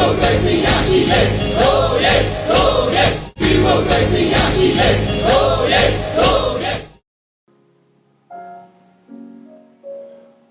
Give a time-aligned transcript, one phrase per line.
[0.00, 1.22] မိုကရေစီရရှိလေ
[1.58, 2.14] ဟိုးရဲ
[2.48, 3.04] ဟိုးရဲ
[3.40, 4.88] ဒီမိုကရေစီရရှိလေ
[5.26, 5.82] ဟိုးရဲ
[6.16, 6.72] ဟိုးရဲ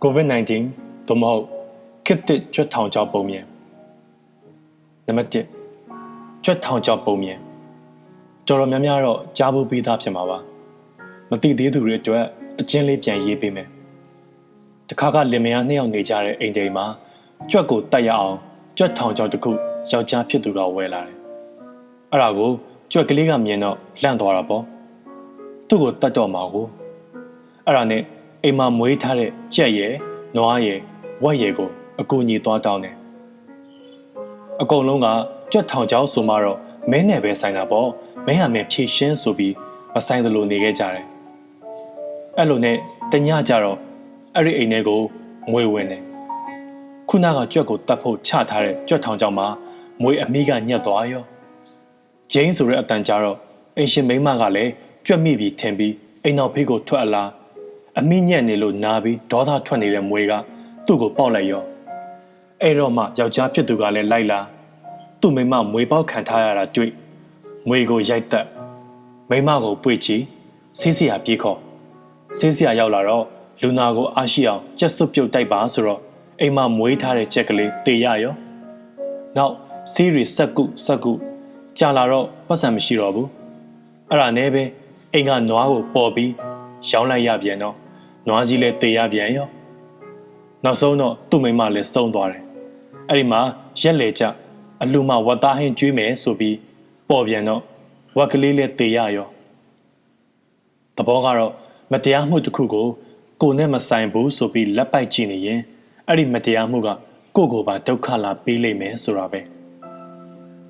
[0.04, 0.52] COVID-19
[1.08, 1.44] သို့မဟုတ်
[2.06, 3.46] ခေတ်သစ်ကျွတ်ထောင်ကြောက်ပုံမြင်
[5.06, 5.34] နံပါတ်1
[6.44, 7.40] ကျွတ်ထောင်ကြောက်ပုံမြင်
[8.48, 10.38] တော်တော်များများတော့ကြားဖို့ပြီးသားဖြစ်မှာပါ
[11.30, 12.26] မသိသေးသူတွေအတွက်
[12.60, 13.68] အချင်းလေးပြန်ရေးပေးမယ်
[14.90, 16.86] တခါကလင်မယားနှစ်ယောက်နေကြတဲ့အိမ်တိမ်မှာ
[17.50, 18.38] ကြွက်ကိုတက်ရအောင်
[18.82, 19.52] ကြွက်ထောင်ကြောက်တစ်ခု
[19.92, 21.16] ယောက်ျားဖြစ်သူတော်ဝဲလာတယ်
[22.12, 22.52] အဲ့ဒါကို
[22.92, 24.64] ကြွက်ကလေးကမြင်တော့လန့်သွားတာပေါ့
[25.68, 26.66] သူ့ကိုတတ်တော့မှာကို
[27.66, 28.02] အဲ့ဒါနဲ့
[28.44, 29.94] အိမ်မှာမွေးထားတဲ့ကြက်ရယ်
[30.36, 30.80] နွားရယ်
[31.24, 31.70] ဝက်ရယ်ကို
[32.02, 32.96] အကူအညီသွားတောင်းတယ်
[34.62, 35.08] အကုန်လုံးက
[35.52, 36.58] ကြွက်ထောင်ကြောက်ဆိုမှတော့
[36.92, 37.90] မင်းနဲ့ပဲဆိုင်တာပေါ့
[38.26, 39.54] မင်းဟာမင်းဖြည့်ရှင်းဆိုပြီး
[39.94, 41.06] မဆိုင်သလိုနေခဲ့ကြတယ်
[42.38, 42.78] အဲ့လိုနဲ့
[43.12, 43.78] တညကြတော့
[44.36, 45.02] အဲ့ဒီအိမ်ထဲကို
[45.54, 46.09] မွေဝင်တယ်
[47.12, 49.48] ခုနကကြွက်ကိုတတ်ဖို့ချထားတဲ့ကြွက်ထောင်ကြောက်မှာ
[50.02, 51.24] မွေအမိကညက်သွားရော
[52.32, 53.38] ဂျိန်းဆိုတဲ့အတန်ကြတော့
[53.78, 54.72] အင်ရှင်မိန်းမကလည်း
[55.06, 57.30] ကြွက်မိပြီးထင်ပြီးအိမ်တော်ဖေးကိုထွက်အလား
[58.00, 60.34] အမိညက်နေလို့နာပြီးဒေါသထွက်နေတဲ့မွေက
[60.86, 61.64] သူ့ကိုပေါက်လိုက်ရော
[62.62, 64.40] အဲ့တော့မှယောက်ျားဖြစ်သူကလည်းလိုက်လာ
[65.22, 66.92] သူ့မိန်းမမွေပေါက်ခံထားရတာတွေ့
[67.68, 68.46] မွေကိုရိုက်တက်
[69.30, 70.18] မိန်းမကိုပွေချီ
[70.80, 71.60] ဆေးစရာပြေးခေါ်
[72.38, 73.26] ဆေးစရာရောက်လာတော့
[73.62, 76.02] လူနာကိုအားရှိအောင်ကြက်စွပ်ပြုတ်တိုက်ပါဆိုတော့
[76.42, 78.34] အိမ်မှာမွေးထားတဲ့ချက်ကလေးတေရရော
[79.38, 79.54] နောက်
[79.94, 81.14] ဆေးရီစက်ကုစက်ကု
[81.78, 83.30] ကြာလာတော့ပတ်စံမရှိတော့ဘူး
[84.10, 84.64] အဲ့ဒါနဲ့ပဲ
[85.14, 86.32] အိမ်ကနွားကိုပေါ်ပြီး
[86.90, 87.76] ရောင်းလိုက်ရပြန်တော့
[88.28, 89.48] နွားကြီးလည်းတေရပြန်ရော
[90.64, 92.44] နောက်ဆုံးတော့သူ့မိန်းမလည်းစုံသွားတယ်
[93.10, 93.42] အဲ့ဒီမှာ
[93.82, 94.24] ရက်လေကြ
[94.82, 96.56] အလူမဝတ်သားဟင်းကျွေးမယ်ဆိုပြီး
[97.10, 97.62] ပေါ်ပြန်တော့
[98.18, 99.28] ဝက်ကလေးလည်းတေရရော
[100.98, 101.54] တဘောကတော့
[101.92, 102.88] မတရားမှုတစ်ခုကို
[103.42, 105.62] ကိုနဲ့မဆိုင်ဘူးဆိုပြီးလက်ပိုက်ကြည့်နေရင်
[106.12, 106.90] အဲ့ဒီမတရားမှုက
[107.36, 109.42] ကိုကိုပါဒုက္ခလာပေးလိမ့်မယ်ဆိုတာပဲ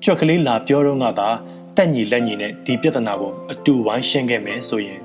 [0.02, 1.28] ကြွက်ကလေးလာပြောတော့ကသာ
[1.76, 5.00] တက်ညီလက်ညီနဲ့ဒီပြဿနာကိုအတူဝိုင်းရှင်းခဲ့မယ်ဆိုရင်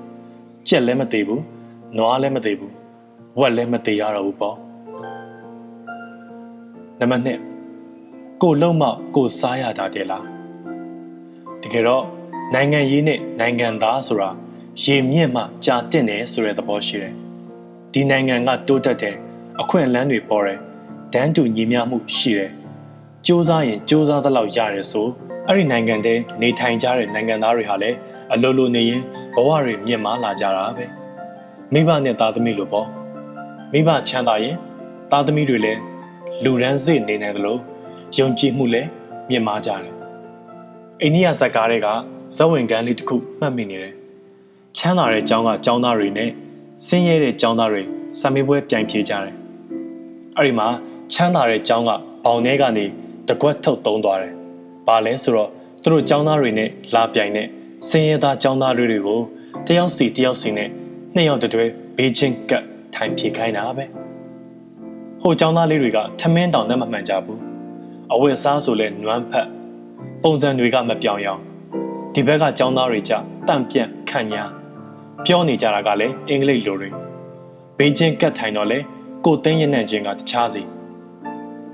[0.67, 1.43] ကြက်လည်းမသေးဘူး
[1.97, 2.73] နွားလည်းမသေးဘူး
[3.39, 4.57] ဝက်လည်းမသေးရတော့ဘူးပေါ့
[6.99, 8.83] နံပါတ်2ကိုလုံးမ
[9.15, 10.25] ကိုစားရတာတဲ့လား
[11.61, 12.05] တကယ်တော့
[12.53, 14.29] နိုင်ငံရေးနဲ့နိုင်ငံသားဆိုတာ
[14.83, 17.13] ရေမြင့်မှကြာတင့်တယ်ဆိုတဲ့သဘောရှိတယ်
[17.93, 19.17] ဒီနိုင်ငံကတိုးတက်တယ်
[19.60, 20.58] အခွင့်အလမ်းတွေပေါ်တယ်
[21.12, 25.06] ဒန်းတူညီမျှမှုရှိတယ်စ조사ရင်စ조사သလောက်ရတယ်ဆို
[25.46, 27.96] အဲ့ဒီနိုင်ငံတဲနေထိုင်ကြတဲ့နိုင်ငံသားတွေဟာလည်း
[28.32, 29.02] အလိုလိုနေရင်
[29.34, 30.86] ဘဝတွေမြင့်မားလာကြတာပဲ
[31.72, 32.88] မိဘနဲ့သားသမီးလိုပေါ့
[33.72, 34.56] မိဘချမ်းသာရင်
[35.10, 35.80] သားသမီးတွေလည်း
[36.44, 37.56] လူရန်စစ်နေနိုင်သလို
[38.16, 38.88] ယုံကြည်မှုလည်း
[39.30, 39.94] မြင့်မားကြတယ်
[41.02, 41.88] အိန္ဒိယဇက်ကားတွေက
[42.36, 43.94] ဇဝင်ကန်းလေးတစ်ခုမှတ်မိနေတယ်
[44.76, 46.30] ချမ်းသာတဲ့ကျောင်းကကျောင်းသားတွေနဲ့
[46.86, 47.82] ဆင်းရဲတဲ့ကျောင်းသားတွေ
[48.20, 49.34] စာမေးပွဲပြိုင်ဖြေကြတယ်
[50.37, 50.67] အဲ့ဒီမှာ
[51.13, 51.91] ချမ်းသာတဲ့ကျောင်းက
[52.25, 52.85] ဘောင်ထဲကနေ
[53.27, 54.33] တကွက်ထုတ်သုံးသွားတယ်။
[54.87, 55.49] ဘာလဲဆိုတော့
[55.81, 57.47] သူတို့ကျောင်းသားတွေနဲ့လာပြိုင်တဲ့
[57.89, 59.21] စင်ရဲသားကျောင်းသားတွေတွေကို
[59.67, 60.69] တယောက်စီတယောက်စီနဲ့
[61.15, 62.63] နှစ်ယောက်တည်းဘေးချင်းကပ်
[62.95, 63.85] ထိုင်ပြေခိုင်းတာပဲ။
[65.21, 67.39] ဟိုကျောင်းသားလေးတွေကထမင်းတောင်နဲ့မမှန်ကြဘူး။
[68.13, 69.47] အဝတ်စားဆိုလဲနွမ်းဖက်
[70.23, 71.41] ပုံစံတွေကမပြောင်းရောင်း
[72.13, 73.13] ဒီဘက်ကကျောင်းသားတွေကြ
[73.47, 74.43] တန့်ပြန့်ခန့်ညာ
[75.25, 76.89] ပြောနေကြတာကလည်းအင်္ဂလိပ်လိုတွေ
[77.77, 78.79] ဘေးချင်းကပ်ထိုင်တော့လဲ
[79.25, 80.61] ကိုသိန်းရနဲ့ချင်းကတခြားစီ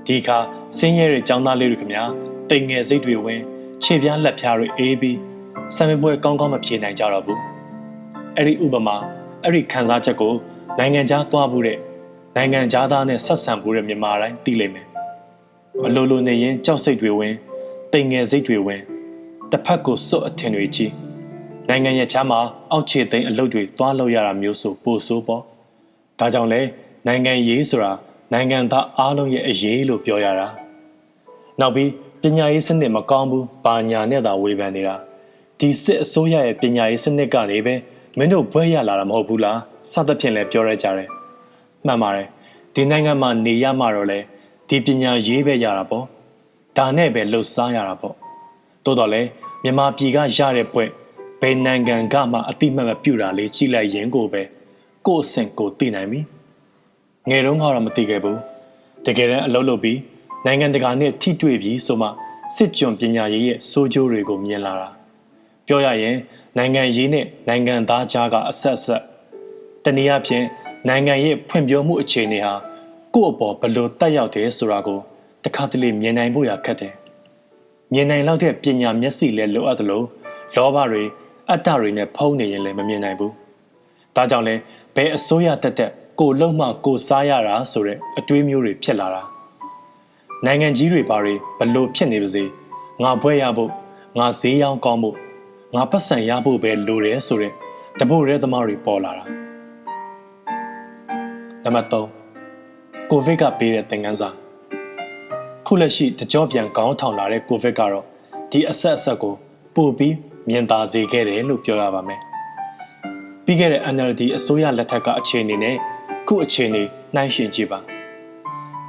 [0.06, 0.38] ဒီခါ
[0.76, 2.04] ဆင်းရဲတဲ့ចောင်းသားလေးတွေခင်ဗျာ
[2.50, 3.40] တိမ်ငယ်စိတ်တွေဝင်
[3.82, 5.18] ခြေပြားလက်ဖြားတွေအေးပြီး
[5.74, 7.40] ဆံမပွဲကောင်းကောင်းမဖြေနိုင်ကြတော့ဘူး
[8.36, 8.96] အဲ့ဒီဥပမာ
[9.42, 10.34] အဲ့ဒီခံစားချက်ကို
[10.78, 11.78] နိုင်ငံခြားသွားမှုတဲ့
[12.36, 14.86] နိုင်ငံခြားသားနဲ့ဆက်ဆံမှုတဲ့မြန်မာတိုင်းသိလိမ့်မယ်
[15.86, 17.34] အလိုလိုနေရင်ကြောက်စိတ်တွေဝင်
[17.92, 18.80] တိမ်ငယ်စိတ်တွေဝင်
[19.50, 20.92] တစ်ဖက်ကိုစွတ်အထင်တွေကြီး
[21.68, 22.40] နိုင်ငံရဲ့ချမ်းမှာ
[22.70, 25.42] အောက်ခြေသိမ်းအလုပ်တွေသွားလုပ်ရတာမျိုးဆိုပိုဆိုးပေါ့
[26.18, 26.60] ဒါကြောင့်လဲ
[27.06, 27.92] နိုင်ငံရေးဆိုတာ
[28.32, 30.48] နိုင်ငံသားအားလုံးရဲ့အရေးလို့ပြောရတာ
[31.60, 31.90] နောက်ပြီး
[32.22, 34.94] ပညာရေးစနစ်မကောင်းဘူးဘာညာနဲ့သာဝေဖန်နေတာ
[35.58, 37.74] ဒီစစ်အစိုးရရဲ့ပညာရေးစနစ်ကနေပဲ
[38.18, 39.58] မင်းတို့ဘွဲရလာတာမဟုတ်ဘူးလား
[39.92, 41.08] စသဖြင့်လည်းပြောရကြတယ်
[41.86, 42.28] မှန်ပါတယ်
[42.74, 44.18] ဒီနိုင်ငံမှာနေရမှတော့လေ
[44.68, 46.04] ဒီပညာရေးပဲရတာပေါ့
[46.76, 48.14] ဒါနဲ့ပဲလှုပ်ရှားရတာပေါ့
[48.84, 49.22] တိုးတော့လေ
[49.62, 50.84] မြန်မာပြည်ကရတဲ့ဘွဲ
[51.40, 54.42] ဘယ်နိုင်ငံကမှအတိမတ်မပြုတာလေးကြည့်လိုက်ရင်ကိုပဲ
[55.06, 56.20] ကိုယ့်အဆင့်ကိုသိနိုင်ပြီ
[57.28, 58.38] ငယ်တုန်းကတော့မသိခဲ့ဘူး
[59.06, 59.98] တကယ်တမ်းအလုပ်လုပ်ပြီး
[60.46, 62.08] နိုင်ငံတကာနဲ့ထိတွေ့ပြီးဆိုမှ
[62.56, 64.88] စစ်ကြွပညာရေးရဲ့စိုးကျိုးတွေကိုမြင်လာတာ
[65.66, 66.16] ပြောရရင်
[66.56, 69.02] နိုင်ငံရေးနဲ့နိုင်ငံသားကြားကအဆက်ဆက်
[69.84, 70.44] တနည်းအားဖြင့်
[70.88, 72.54] နိုင်ငံရဲ့ဖွံ့ဖြိုးမှုအခြေအနေဟာ
[73.14, 75.00] ကိုယ့်အပေါ်ဘယ်လိုတက်ရောက်တယ်ဆိုတာကို
[75.44, 76.92] တခါတလေမြင်နိုင်ဖို့ရခက်တယ်
[77.92, 80.06] မြင်နိုင်လောက်တဲ့ပညာမျက်စိလည်းလိုအပ်တယ်လို့
[80.54, 81.04] လောဘတွေ
[81.50, 83.32] အတ္တတွေနဲ့ဖုံးနေရင်လည်းမမြင်နိုင်ဘူး
[84.16, 84.54] ဒါကြောင့်လဲ
[84.94, 89.22] ဘယ်အစိုးရတက်တက် ကိုလုံမှကိုစားရတာဆိုတဲ့အတွေးမျိုးတွေဖြစ်လာတာ
[90.44, 92.44] နိုင်ငံကြီးတွေပါတွေဘလို့ဖြစ်နေပါစေ
[93.02, 93.70] ငါဘွဲရဖို့
[94.18, 95.16] ငါဈေးရောင်းကောင်းဖို့
[95.74, 97.52] ငါပတ်စံရဖို့ပဲလိုတယ်ဆိုတဲ့
[97.98, 99.24] တပုတ်ရဲသမားတွေပေါ်လာတာ
[101.64, 104.28] နံပါတ်3ကိုဗစ်ကပေးတဲ့သင်ခန်းစာ
[105.66, 108.04] ခုလက်ရှိတကြောပြန်ကောင်းထောင်လာတဲ့ကိုဗစ်ကတော့
[108.50, 109.34] ဒီအဆက်အဆက်ကို
[109.74, 110.14] ပို့ပြီး
[110.48, 112.20] မြင်သာစေခဲ့တယ်လို့ပြောရပါမယ်
[113.44, 115.76] ပြီးခဲ့တဲ့ NLD အစိုးရလက်ထက်ကအခြေအနေနဲ့
[116.26, 116.82] ခုအခြေအနေ
[117.14, 117.78] နှိုင်းယှဉ်ကြည့်ပါ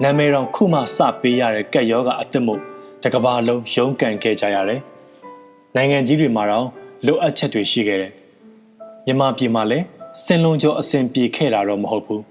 [0.03, 2.59] နာမည်တော်ခုမှစပေးရတဲ့ကက်ယောဂအသက်မို့
[3.03, 4.81] တကဘာလုံးရုန်းကန်ခဲ့ကြရတယ်
[5.75, 6.67] နိုင်ငံကြီးတွေမှာတော့
[7.05, 8.11] လိုအပ်ချက်တွေရှိခဲ့တယ်
[9.05, 9.85] မြန်မာပြည်မှာလည်း
[10.25, 12.23] စင်လုံးကျော်အစဉ်ပြေခဲ့တာတော့မဟုတ်ဘူး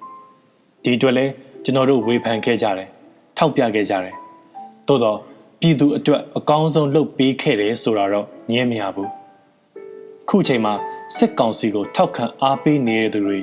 [0.83, 1.27] ဒီအတွက်လဲ
[1.65, 2.89] ကျွန်တော်တို့ဝေဖန်ခဲ့ကြတယ်
[3.37, 4.15] ထောက်ပြခဲ့ကြတယ်
[4.89, 5.19] သို့တော့
[5.61, 9.11] ပြည်သူအတွက်အကောင်းဆုံးလုပ်ပေးခဲ့တယ်ဆိုတာတော့ညင်းမရဘူး
[10.29, 10.75] ခုချိန်မှာ
[11.17, 13.39] စစ်ကောင်စီကိုထောက်ခံအားပေးနေတဲ့သူတွေ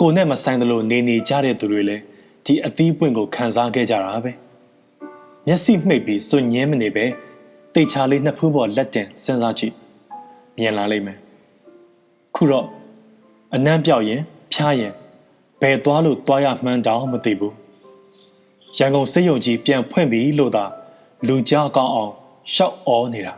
[0.00, 2.02] ကိုနဲ့မဆိုင်သလိုနေနေကြတဲ့သူတွေလည်း
[2.44, 4.32] ဒီအသီးပွင့်ကိုခံစားခဲ့ကြတာပဲ
[5.46, 7.04] မျက်စိမှိတ်ပြီးစွညင်းမနေပဲ
[7.74, 9.74] တိတ်ချလေးနှစ်ဖူးပေါ်လက်တင်စဉ်းစားကြည့်
[10.58, 11.18] မြင်လာလိမ့်မယ်
[12.34, 12.66] ခုတော့
[13.54, 14.92] အနံ့ပြောက်ရင်ဖျားရင်
[15.60, 17.54] ဘယ်သွားလို့သွားရမှန်းတောင်မသိဘူး
[18.76, 20.64] ရန်ကုန်စိတ်ယုံကြီးပြန်ဖွင့်ပြီလို့သာ
[21.26, 22.12] လူကြားကောင်းအောင်
[22.54, 23.34] ရှောက်ဩနေတာ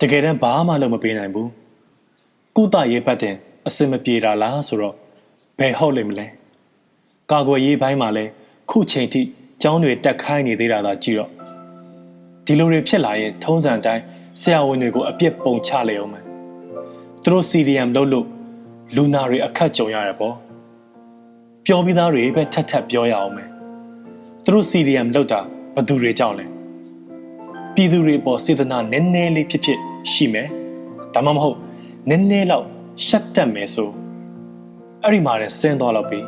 [0.00, 1.50] တကယ်တမ်းဘာမှလုပ်မပေးနိုင်ဘူး
[2.56, 3.36] ကုသရေးဘက်တင်
[3.66, 4.96] အစင်မပြေတာလားဆိုတော့
[5.58, 6.26] ဘယ်ဟုတ်လိမ့်မလဲ
[7.30, 8.24] ကာကွယ်ရေးဘိုင်းမှာလဲ
[8.70, 9.20] ခုချိန်ထိ
[9.62, 11.30] ကျောင်းတွေတက်ခိုင်းနေသေးတာသာကြည့်တော့
[12.44, 14.02] ဒီလိုတွေဖြစ်လာရင်ထုံးစံတိုင်း
[14.40, 16.24] ဆရာဝန်တွေကိုအပြစ်ပုံချလေအောင်မယ်
[17.22, 18.26] သူတို့ CDM လုပ်လို့
[18.96, 20.34] လူနာတွေအခက်ကြုံရတယ်ပေါ့
[21.64, 23.48] ပြောပြီးသားတွေပဲထက်ထက်ပြောရအောင်မယ်
[24.44, 25.40] သူတို့ CDM လုပ်တာ
[25.74, 26.46] ဘသူတွေကြောင့်လဲ
[27.74, 29.78] ပြည်သူတွေပေါ်စေတနာနည်းနည်းလေးဖြစ်ဖြစ်
[30.12, 30.48] ရှိမယ်
[31.14, 31.58] ဒါမှမဟုတ်
[32.08, 32.66] နည်းနည်းလောက်
[33.06, 33.90] ရှက်တက်မယ်ဆို
[35.08, 36.20] အဲ့ဒီမှာလည်းဆင်းသွားတော့ပြီ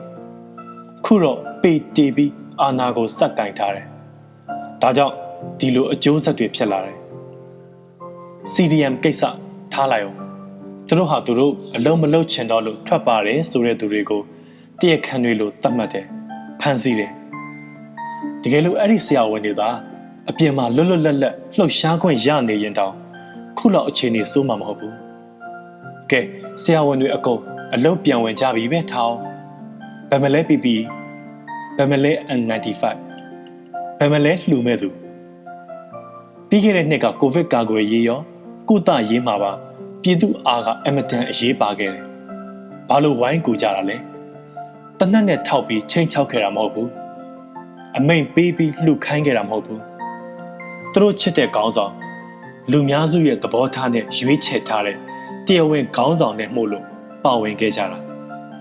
[1.05, 3.87] ခုတော့ပေတီပြီးအာနာကိုစက်ကင်ထားတယ်
[4.83, 5.15] ဒါကြောင့်
[5.59, 6.97] ဒီလိုအကျိုးဆက်တွေဖြစ်လာတယ်
[8.53, 9.23] CDM ကိစ္စ
[9.73, 10.17] ထားလိုက်အောင်
[10.89, 14.23] သူတို့ဟာသူတို့အလုံးမလုံးချင်တော့လို့ထွက်ပါတယ်ဆိုတဲ့သူတွေကို
[14.79, 16.07] တည့်ရခံတွေလို့သတ်မှတ်တယ်
[16.61, 17.13] ဖန်ဆီးတယ်
[18.43, 19.69] တကယ်လို့အဲ့ဒီဆရာဝန်တွေသာ
[20.31, 22.95] အပြင်မှာလွတ်လွတ်လပ်လပ်လှုပ်ရှားခွင့်ရနေရင်တောင်
[23.59, 24.95] ခုလောက်အခြေအနေစိုးမှာမဟုတ်ဘူး
[26.11, 26.21] ကဲ
[26.63, 27.43] ဆရာဝန်တွေအကုန်
[27.75, 29.17] အလုပ်ပြန်ဝင်ကြပြီပဲထောင်း
[30.11, 30.67] ဗမလဲ PP
[31.77, 32.85] ဗမလဲ N95
[33.99, 34.89] ဗမလဲလှူမဲ့သူ
[36.49, 38.21] ပြီးခဲ့တဲ့နှစ်ကကိုဗစ်ကာကွယ်ရေးရော
[38.69, 39.53] ကုသရေးမှာပါ
[40.03, 42.05] ပြည်သူအားကအမတန်အရေးပါခဲ့တယ်။
[42.89, 43.97] ဘာလို့ဝိုင်းကူကြတာလဲ။
[44.99, 46.89] တနက်နဲ့ထောက်ပြီးချိန်ချောက်ခဲ့တာမဟုတ်ဘူး။
[47.97, 49.81] အမိန်ပေးပြီးလှုပ်ခိုင်းခဲ့တာမဟုတ်ဘူး။
[50.93, 51.93] သူတို့ချစ်တဲ့ခေါင်းဆောင်
[52.71, 54.97] လူများစုရဲ့သဘောထားနဲ့ရွေးချယ်ထားတဲ့
[55.47, 56.87] တရားဝင်ခေါင်းဆောင်နဲ့မှုလို့
[57.25, 57.99] ပါဝင်ခဲ့ကြတာ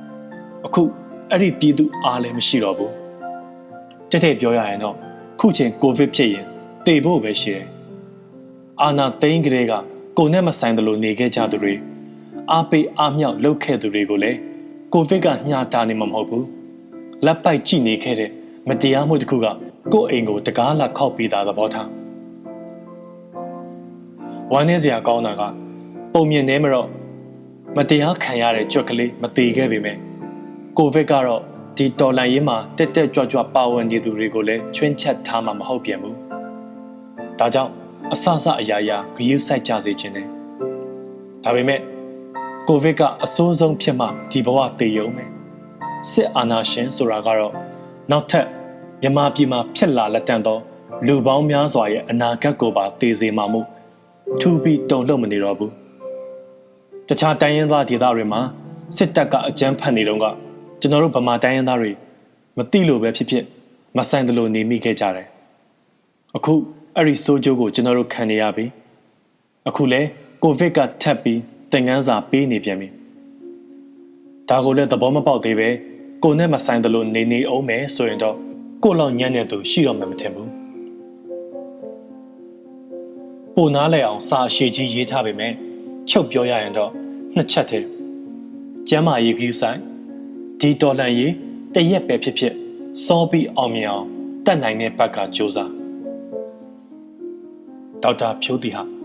[0.66, 0.82] ။အခု
[1.32, 2.92] အဲ့ဒီပြည်သူအားလည်းမရှိတော့ဘူး။
[4.10, 4.96] တက်တဲ့ပြောရရင်တော့
[5.40, 6.46] ခုချိန်ကိုဗစ်ဖြစ်ရင်
[6.86, 7.68] တေဖို့ပဲရှိတယ်။
[8.82, 9.74] အာနာသိန်းကလေးက
[10.18, 11.74] ကိုနဲ့မဆိုင်သလိုနေခဲ့ကြသူတွေ
[12.52, 14.38] အားပေးအားမြောက်လုပ်ခဲ့သူတွေကိုလည်း
[14.94, 16.46] ကိုဗစ်ကညှာတာနေမှာမဟုတ်ဘူး
[17.26, 18.32] လက်ပိုက်ကြည့်နေခဲ့တဲ့
[18.68, 19.48] မတရားမှုတစ်ခုက
[19.94, 21.90] ကိုယ့်အိမ်ကိုတကားလာခောက်ပြီးသားသဘောထား
[24.54, 25.42] ဝမ်းနေစရာကောင်းတာက
[26.14, 26.88] ပုံမြင်နေမတော့
[27.76, 29.98] မတရားခံရတဲ့ကြွက်ကလေးမသေးခဲ့ပေမဲ့
[30.78, 31.42] ကိုဗစ်ကတော့
[31.78, 36.18] ဒီတော်လန်ရေးမှာတက်တက်ကြွကြွပါဝင်နေသူတွေကိုလည်းချွင်းချက်ထားမှာမဟုတ်ပြန်ဘူး
[37.40, 37.72] ဒါကြောင့်
[38.14, 40.28] အဆအဆအရာရာဂရုစိုက်ကြစေခြင်းနဲ့
[41.44, 41.80] ဒါပေမဲ့
[42.68, 45.24] ကိုဗစ်ကအဆိုးဆုံးဖြစ်မှဒီဘဝသေရုံပဲ
[46.12, 47.54] စစ်အာဏာရှင်ဆိုတာကတော့
[48.12, 48.48] နောက်ထပ်
[49.02, 50.58] မြန်မာပြည်မှာဖြစ်လာလက်တန့်သော
[51.08, 53.68] လူပေါင်းများစွာရဲ့အနာဂတ်ကိုပါသေစေမှာမို့
[54.40, 55.74] ထူပြီးတုံ့လုံမနေတော့ဘူး
[57.10, 58.42] တခြားတိုင်းရင်းသားဒေသတွေမှာ
[58.98, 60.26] စစ်တပ်ကအကြမ်းဖက်နေတော့က
[60.80, 61.92] ကျွန်တော်တို့ဗမာတိုင်းရင်းသားတွေ
[62.58, 63.44] မသိလို့ပဲဖြစ်ဖြစ်
[63.98, 65.28] မဆိုင်သလိုနေမိခဲ့ကြတယ်
[66.36, 66.54] အခု
[66.96, 68.66] အဲ့ဒီဆိုးကျိုးကိုကျွန်တော်တို့ခံနေရပြီ
[69.68, 70.02] အခုလဲ
[70.44, 71.40] ကိုဗစ်ကထပ်ပြီး
[71.72, 72.88] သင်ငန်းစာပေးနေပြန်ပြီ
[74.50, 75.70] ဒါကိုလည်းသဘောမပေါက်သေးပဲ
[76.24, 78.36] ကိုနဲ့မဆိုင်သလိုနေနေအောင်မယ်ဆိုရင်တော့
[78.84, 80.52] ကိုလောက်ညံ့တဲ့သူရှိတော့မှမထင်ဘူး
[83.56, 85.54] ပိုနားလဲအောင်စာအရှိကြီးရေးထားပေမဲ့
[86.10, 86.92] ချုပ်ပြောရရင်တော့
[87.36, 87.88] နှစ်ချက်တည်း
[88.90, 89.80] ကျမ်းမာရေးခီးဆိုင်
[90.60, 91.34] ဒီတော်လန်ရေး
[91.76, 92.54] တရက်ပဲဖြစ်ဖြစ်
[93.06, 94.08] စောပြီးအောင်မြင်အောင်
[94.46, 95.58] တတ်နိုင်တဲ့ဘက်ကစ조사
[98.04, 98.97] ဒေါက်တာဖြိုးတီဟာ